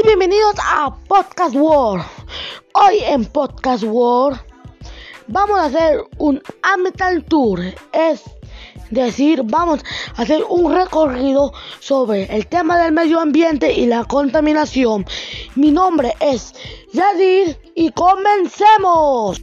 [0.00, 2.04] y bienvenidos a Podcast World.
[2.72, 4.40] Hoy en Podcast World
[5.26, 7.60] vamos a hacer un Ambiental Tour.
[7.92, 8.22] Es
[8.90, 9.80] decir, vamos
[10.16, 15.04] a hacer un recorrido sobre el tema del medio ambiente y la contaminación.
[15.56, 16.54] Mi nombre es
[16.92, 19.42] Yadir y comencemos.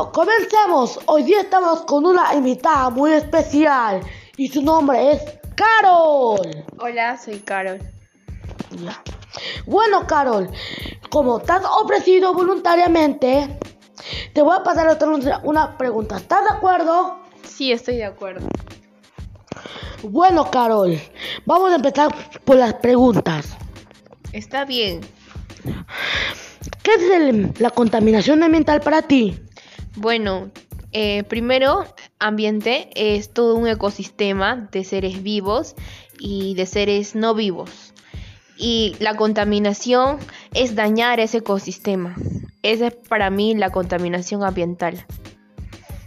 [0.00, 0.98] Bueno, comencemos.
[1.04, 4.00] Hoy día estamos con una invitada muy especial
[4.38, 5.20] y su nombre es
[5.54, 6.40] Carol.
[6.78, 7.78] Hola, soy Carol.
[8.82, 9.02] Ya.
[9.66, 10.48] Bueno, Carol,
[11.10, 13.58] como te has ofrecido voluntariamente,
[14.32, 16.16] te voy a pasar a hacer una- una pregunta.
[16.16, 17.18] ¿Estás de acuerdo?
[17.42, 18.48] Sí, estoy de acuerdo.
[20.02, 20.98] Bueno, Carol,
[21.44, 22.08] vamos a empezar
[22.46, 23.54] por las preguntas.
[24.32, 25.02] Está bien.
[26.82, 29.38] ¿Qué es el- la contaminación ambiental para ti?
[29.96, 30.50] Bueno,
[30.92, 31.86] eh, primero,
[32.18, 35.74] ambiente es todo un ecosistema de seres vivos
[36.18, 37.92] y de seres no vivos.
[38.56, 40.18] Y la contaminación
[40.52, 42.14] es dañar ese ecosistema.
[42.62, 45.06] Esa es para mí la contaminación ambiental.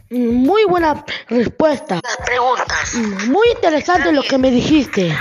[0.10, 2.00] Muy buena respuesta.
[2.26, 2.94] preguntas.
[3.28, 5.18] Muy interesante lo que me dijiste.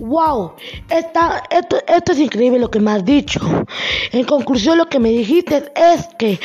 [0.00, 0.54] Wow,
[0.88, 3.38] esta, esto, esto es increíble lo que me has dicho.
[4.12, 6.40] En conclusión, lo que me dijiste es que,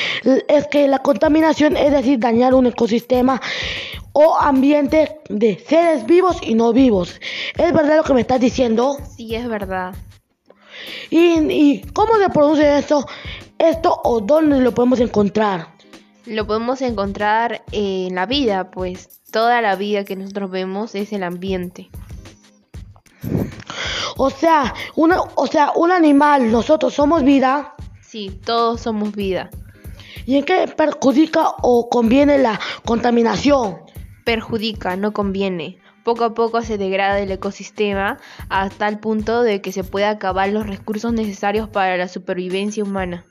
[0.49, 3.41] es que la contaminación es decir, dañar un ecosistema
[4.11, 7.21] o ambiente de seres vivos y no vivos.
[7.57, 8.97] ¿Es verdad lo que me estás diciendo?
[9.15, 9.95] Sí, es verdad.
[11.09, 13.05] ¿Y, y cómo se produce esto,
[13.57, 15.69] esto o dónde lo podemos encontrar?
[16.25, 21.23] Lo podemos encontrar en la vida, pues toda la vida que nosotros vemos es el
[21.23, 21.89] ambiente.
[24.17, 27.75] O sea, una, o sea, un animal, nosotros somos vida.
[28.01, 29.49] Sí, todos somos vida.
[30.25, 33.85] ¿Y en qué perjudica o conviene la contaminación?
[34.25, 35.77] perjudica, no conviene.
[36.03, 38.17] Poco a poco se degrada el ecosistema
[38.49, 43.25] hasta el punto de que se puede acabar los recursos necesarios para la supervivencia humana.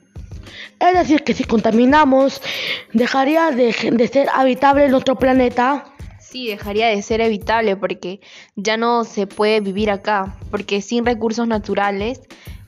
[0.79, 2.41] Es decir, que si contaminamos,
[2.93, 5.85] dejaría de, de ser habitable nuestro planeta.
[6.35, 8.19] Sí, dejaría de ser evitable porque
[8.57, 12.19] ya no se puede vivir acá, porque sin recursos naturales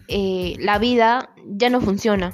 [0.08, 2.34] eh, la vida ya no funciona.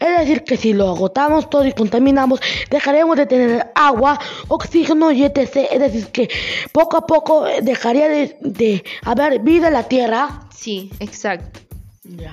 [0.00, 2.40] Es decir, que si lo agotamos todo y contaminamos,
[2.72, 5.58] dejaremos de tener agua, oxígeno y etc.
[5.70, 6.28] Es decir, que
[6.72, 10.48] poco a poco eh, dejaría de, de haber vida en la Tierra.
[10.52, 11.60] Sí, exacto.
[12.02, 12.32] Ya.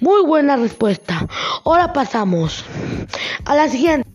[0.00, 1.28] Muy buena respuesta.
[1.66, 2.64] Ahora pasamos
[3.44, 4.11] a la siguiente.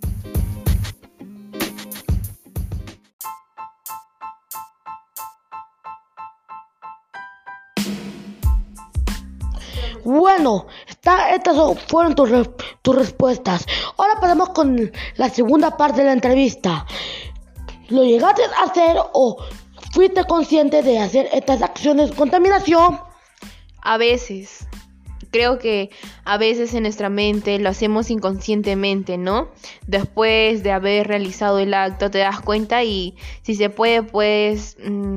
[11.47, 12.29] Estas fueron tus,
[12.81, 13.65] tus respuestas.
[13.97, 16.85] Ahora pasamos con la segunda parte de la entrevista.
[17.89, 19.37] ¿Lo llegaste a hacer o
[19.93, 22.99] fuiste consciente de hacer estas acciones de contaminación?
[23.81, 24.67] A veces,
[25.31, 25.89] creo que
[26.25, 29.49] a veces en nuestra mente lo hacemos inconscientemente, ¿no?
[29.85, 35.15] Después de haber realizado el acto te das cuenta y si se puede puedes mm,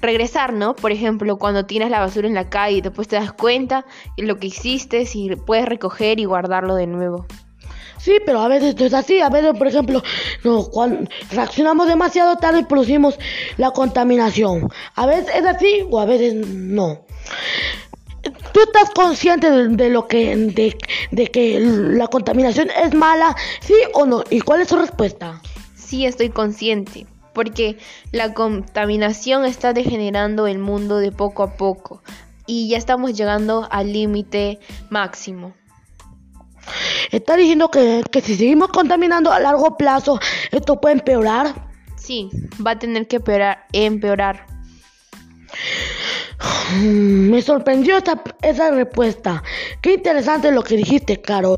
[0.00, 0.74] regresar, ¿no?
[0.74, 3.84] Por ejemplo, cuando tienes la basura en la calle, después te das cuenta
[4.16, 7.26] de lo que hiciste y puedes recoger y guardarlo de nuevo.
[7.98, 9.20] Sí, pero a veces no es así.
[9.20, 10.02] A veces, por ejemplo,
[10.44, 13.18] no, cuando reaccionamos demasiado tarde y producimos
[13.56, 14.68] la contaminación.
[14.94, 17.04] A veces es así o a veces no.
[18.22, 20.76] ¿Tú estás consciente de, de lo que de,
[21.10, 24.24] de que la contaminación es mala, sí o no?
[24.30, 25.40] ¿Y cuál es tu respuesta?
[25.74, 27.78] Sí estoy consciente, porque
[28.12, 32.02] la contaminación está degenerando el mundo de poco a poco
[32.46, 34.58] y ya estamos llegando al límite
[34.90, 35.54] máximo.
[37.10, 40.18] ¿Estás diciendo que, que si seguimos contaminando a largo plazo,
[40.50, 41.54] esto puede empeorar?
[41.96, 42.30] Sí,
[42.64, 43.66] va a tener que empeorar.
[43.72, 44.46] empeorar.
[46.72, 47.98] Mm, Me sorprendió
[48.42, 49.42] esa respuesta.
[49.80, 51.56] Qué interesante lo que dijiste, Caro.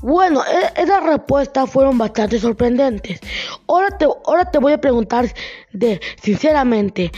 [0.00, 3.20] Bueno, e- esas respuestas fueron bastante sorprendentes.
[3.66, 5.32] Ahora te, ahora te voy a preguntar
[5.74, 7.12] de sinceramente,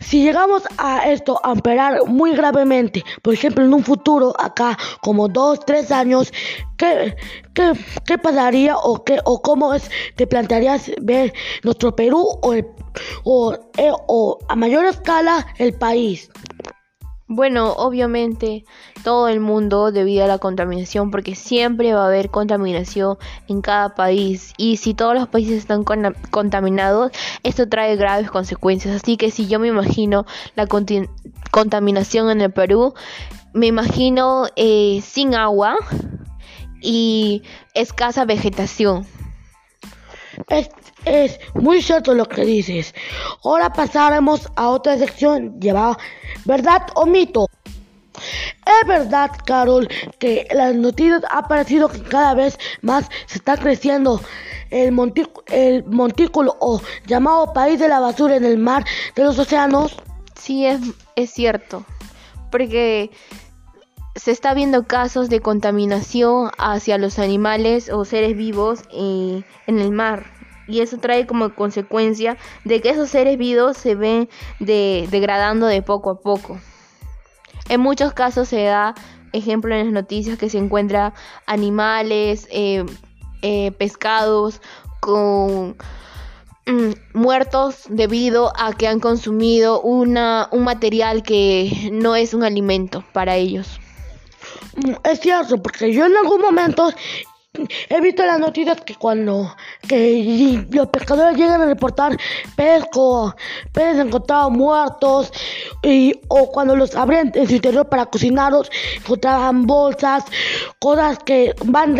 [0.00, 5.28] si llegamos a esto a empeorar muy gravemente, por ejemplo en un futuro, acá como
[5.28, 6.32] dos, tres años,
[6.76, 7.14] ¿qué,
[7.54, 7.72] qué,
[8.06, 11.32] qué pasaría o, qué, o cómo es, te plantearías ver
[11.62, 12.66] nuestro Perú o, el-
[13.24, 16.28] o, eh, o a mayor escala el país?
[17.32, 18.64] Bueno, obviamente
[19.04, 23.94] todo el mundo debido a la contaminación, porque siempre va a haber contaminación en cada
[23.94, 24.52] país.
[24.56, 27.12] Y si todos los países están con- contaminados,
[27.44, 28.96] esto trae graves consecuencias.
[28.96, 30.66] Así que si yo me imagino la
[31.52, 32.94] contaminación en el Perú,
[33.52, 35.76] me imagino eh, sin agua
[36.82, 37.44] y
[37.74, 39.06] escasa vegetación.
[41.04, 42.94] Es, muy cierto lo que dices.
[43.44, 45.98] Ahora pasaremos a otra sección llevada
[46.44, 47.46] verdad o mito.
[48.66, 49.88] Es verdad, Carol,
[50.18, 54.20] que las noticias ha parecido que cada vez más se está creciendo
[54.70, 54.94] el,
[55.46, 59.96] el montículo o llamado país de la basura en el mar de los océanos.
[60.38, 60.80] Sí, es,
[61.16, 61.84] es cierto,
[62.50, 63.10] porque
[64.16, 69.92] se está viendo casos de contaminación hacia los animales o seres vivos eh, en el
[69.92, 70.39] mar.
[70.66, 74.28] Y eso trae como consecuencia de que esos seres vivos se ven
[74.58, 76.60] degradando de poco a poco.
[77.68, 78.94] En muchos casos se da
[79.32, 81.14] ejemplo en las noticias que se encuentra
[81.46, 82.84] animales, eh,
[83.42, 84.60] eh, pescados
[85.00, 85.76] con
[86.66, 93.04] mm, muertos debido a que han consumido una, un material que no es un alimento
[93.12, 93.80] para ellos.
[94.76, 96.92] Mm, es cierto, porque yo en algún momento
[97.88, 99.54] He visto las noticias que cuando
[99.88, 102.16] que los pescadores llegan a reportar
[102.56, 103.34] pesco,
[103.72, 105.32] peces encontrados muertos,
[105.82, 110.24] y, o cuando los abren en su interior para cocinarlos, encontraban bolsas,
[110.78, 111.96] cosas que van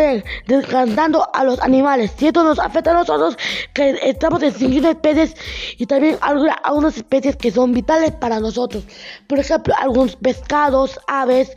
[0.46, 2.12] desgastando a los animales.
[2.20, 3.36] Y esto nos afecta a nosotros
[3.74, 5.34] que estamos extinguiendo especies
[5.78, 8.84] y también algunas especies que son vitales para nosotros.
[9.26, 11.56] Por ejemplo, algunos pescados, aves,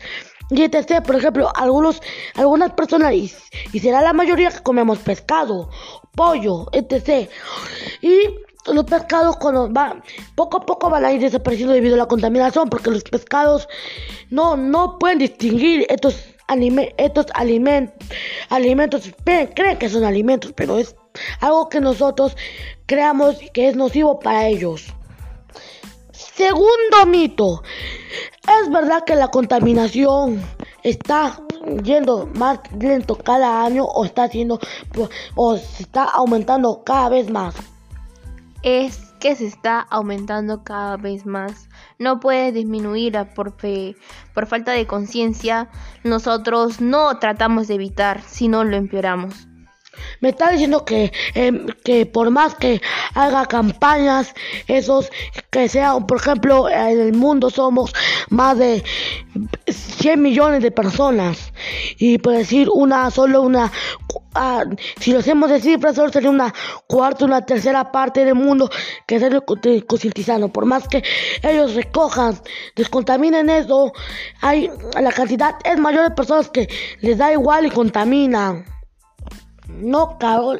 [0.55, 1.01] y etc.
[1.05, 2.01] Por ejemplo, algunos,
[2.35, 5.69] algunas personas, y, será la mayoría que comemos pescado,
[6.15, 7.29] pollo, etc.
[8.01, 8.17] Y
[8.71, 9.37] los pescados
[9.71, 10.03] van,
[10.35, 13.67] poco a poco van a ir desapareciendo debido a la contaminación, porque los pescados
[14.29, 16.15] no, no pueden distinguir estos,
[16.97, 18.07] estos alimentos,
[18.49, 20.95] alimentos, creen que son alimentos, pero es
[21.39, 22.35] algo que nosotros
[22.85, 24.93] creamos que es nocivo para ellos.
[26.11, 27.63] Segundo mito.
[28.47, 30.41] Es verdad que la contaminación
[30.83, 31.39] está
[31.81, 34.59] yendo más lento cada año o está haciendo
[35.35, 37.55] o se está aumentando cada vez más.
[38.61, 41.69] Es que se está aumentando cada vez más.
[41.99, 43.55] No puede disminuir por,
[44.33, 45.69] por falta de conciencia.
[46.03, 49.47] Nosotros no tratamos de evitar, sino lo empeoramos.
[50.19, 52.81] Me está diciendo que, em, que por más que
[53.13, 54.33] haga campañas,
[54.67, 55.11] esos
[55.49, 57.93] que sean, por ejemplo, en el mundo somos
[58.29, 58.83] más de
[59.67, 61.53] 100 millones de personas.
[61.97, 63.71] Y por decir una, solo una,
[64.35, 64.63] ah,
[64.99, 66.53] si lo hacemos de cifras, solo sería una
[66.87, 68.69] cuarta, una tercera parte del mundo
[69.07, 70.49] que sería concientizando.
[70.49, 71.03] Por más que
[71.41, 72.39] ellos recojan,
[72.75, 73.93] descontaminen eso,
[74.41, 74.69] hay,
[74.99, 76.67] la cantidad es mayor de personas que
[77.01, 78.72] les da igual y contaminan.
[79.67, 80.59] No, Carol.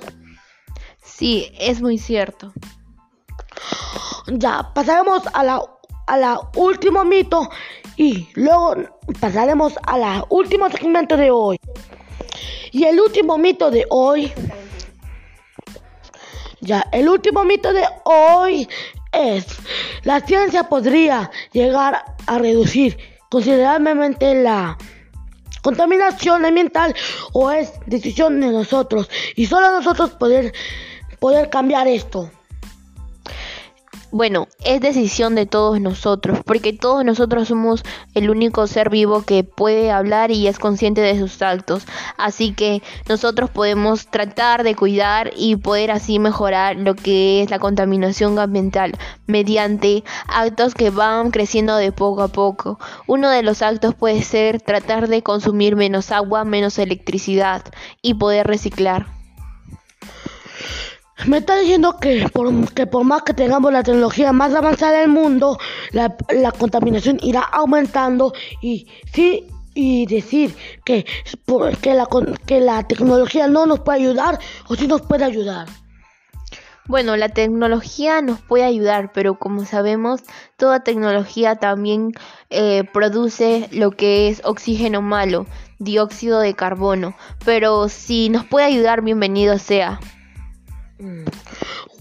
[1.04, 2.54] Sí, es muy cierto.
[4.28, 5.62] Ya, pasaremos a la,
[6.08, 7.50] a la último mito
[7.98, 8.76] y luego
[9.20, 11.60] pasaremos a la último segmento de hoy.
[12.72, 14.32] Y el último mito de hoy.
[16.62, 18.68] Ya, el último mito de hoy
[19.12, 19.46] es,
[20.04, 22.98] la ciencia podría llegar a reducir
[23.30, 24.78] considerablemente la
[25.64, 26.94] contaminación ambiental
[27.32, 30.54] o es decisión de nosotros y solo nosotros poder,
[31.20, 32.30] poder cambiar esto.
[34.14, 37.82] Bueno, es decisión de todos nosotros, porque todos nosotros somos
[38.14, 41.88] el único ser vivo que puede hablar y es consciente de sus actos.
[42.16, 47.58] Así que nosotros podemos tratar de cuidar y poder así mejorar lo que es la
[47.58, 48.92] contaminación ambiental
[49.26, 52.78] mediante actos que van creciendo de poco a poco.
[53.08, 57.64] Uno de los actos puede ser tratar de consumir menos agua, menos electricidad
[58.04, 59.23] y poder reciclar.
[61.28, 65.10] Me está diciendo que por, que por más que tengamos la tecnología más avanzada del
[65.10, 65.58] mundo,
[65.92, 66.16] la,
[66.58, 70.56] contaminación irá aumentando y sí y decir
[70.86, 71.06] que,
[71.82, 72.08] que, la,
[72.46, 75.68] que la tecnología no nos puede ayudar o sí nos puede ayudar.
[76.86, 80.22] Bueno, la tecnología nos puede ayudar, pero como sabemos,
[80.58, 82.12] toda tecnología también
[82.50, 85.46] eh, produce lo que es oxígeno malo,
[85.80, 87.16] dióxido de carbono.
[87.46, 90.02] Pero si nos puede ayudar, bienvenido sea.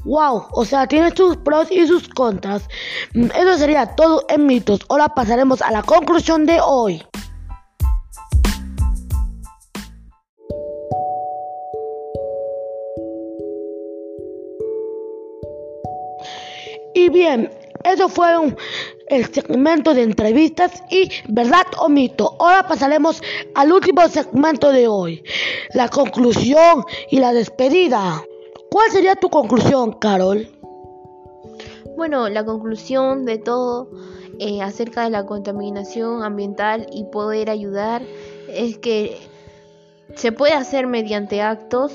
[0.04, 2.68] Wow, o sea, tiene sus pros y sus contras.
[3.14, 4.80] Mm, eso sería todo en mitos.
[4.88, 7.02] Ahora pasaremos a la conclusión de hoy.
[16.94, 17.50] Y bien,
[17.84, 18.28] eso fue
[19.08, 22.36] el segmento de entrevistas y verdad o mito.
[22.38, 23.22] Ahora pasaremos
[23.54, 25.22] al último segmento de hoy,
[25.74, 28.22] la conclusión y la despedida.
[28.72, 30.48] ¿Cuál sería tu conclusión, Carol?
[31.94, 33.90] Bueno, la conclusión de todo
[34.38, 38.02] eh, acerca de la contaminación ambiental y poder ayudar
[38.48, 39.18] es que
[40.14, 41.92] Se puede hacer mediante actos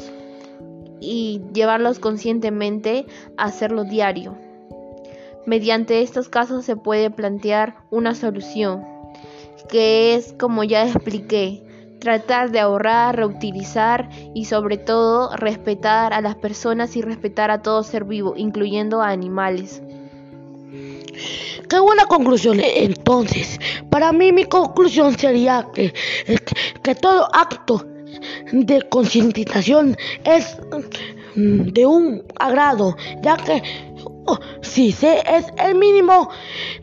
[0.99, 3.05] y llevarlos conscientemente
[3.37, 4.37] a hacerlo diario.
[5.45, 8.83] Mediante estos casos se puede plantear una solución,
[9.69, 11.66] que es, como ya expliqué,
[11.99, 17.83] tratar de ahorrar, reutilizar y sobre todo respetar a las personas y respetar a todo
[17.83, 19.81] ser vivo, incluyendo a animales.
[21.69, 22.59] Qué buena conclusión.
[22.61, 25.93] Entonces, para mí mi conclusión sería que,
[26.81, 27.85] que todo acto
[28.51, 30.57] de concientización es
[31.35, 33.61] mm, de un agrado, ya que
[34.27, 36.29] oh, si se es el mínimo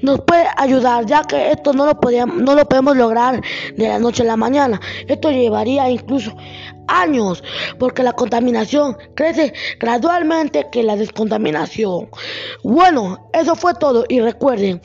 [0.03, 3.43] nos puede ayudar, ya que esto no lo podíamos, no lo podemos lograr
[3.77, 4.81] de la noche a la mañana.
[5.07, 6.35] Esto llevaría incluso
[6.89, 7.43] años,
[7.79, 12.09] porque la contaminación crece gradualmente que la descontaminación.
[12.63, 14.81] Bueno, eso fue todo y recuerden,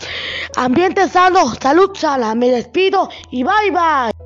[0.55, 4.18] ambiente sano, salud sana, me despido y bye bye.